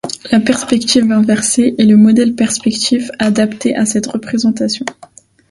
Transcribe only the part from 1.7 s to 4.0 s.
est le modèle perspectif adapté à